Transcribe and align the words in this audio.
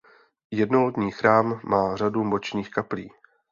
Jednolodní 0.51 1.11
chrám 1.11 1.61
má 1.63 1.95
řadu 1.95 2.29
bočních 2.29 2.71
kaplí. 2.71 3.11